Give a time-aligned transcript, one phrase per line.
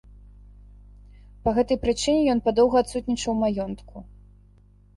[1.43, 3.95] Па гэтай прычыне ён падоўгу адсутнічаў у маёнтку.